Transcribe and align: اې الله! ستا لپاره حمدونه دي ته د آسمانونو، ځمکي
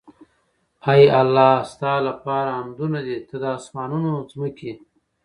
اې 0.87 1.03
الله! 1.21 1.53
ستا 1.71 1.93
لپاره 2.07 2.51
حمدونه 2.59 2.99
دي 3.07 3.17
ته 3.27 3.35
د 3.41 3.43
آسمانونو، 3.57 4.11
ځمکي 4.31 4.71